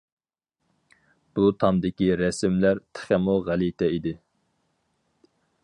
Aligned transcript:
بۇ 1.39 1.43
تامدىكى 1.63 2.09
رەسىملەر 2.23 2.81
تېخىمۇ 2.99 3.37
غەلىتە 3.51 3.93
ئىدى. 3.97 4.17